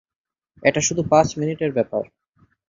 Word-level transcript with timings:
এটা 0.63 0.81
শুধু 0.81 1.01
পাঁচ 1.09 1.27
মিনিটের 1.37 1.71
ব্যাপার। 1.73 2.03